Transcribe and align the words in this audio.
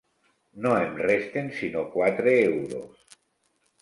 No 0.65 0.71
em 0.85 0.95
resten 1.09 1.53
sinó 1.59 1.85
quatre 1.99 2.35
euros. 2.49 3.21